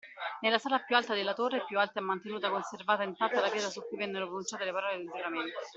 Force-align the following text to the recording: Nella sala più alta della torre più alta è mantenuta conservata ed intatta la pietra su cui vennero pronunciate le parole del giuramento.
Nella 0.39 0.57
sala 0.57 0.79
più 0.79 0.95
alta 0.95 1.13
della 1.13 1.35
torre 1.35 1.63
più 1.63 1.77
alta 1.77 1.99
è 1.99 2.01
mantenuta 2.01 2.49
conservata 2.49 3.03
ed 3.03 3.09
intatta 3.09 3.39
la 3.39 3.51
pietra 3.51 3.69
su 3.69 3.83
cui 3.87 3.97
vennero 3.97 4.25
pronunciate 4.25 4.65
le 4.65 4.71
parole 4.71 4.97
del 4.97 5.05
giuramento. 5.05 5.59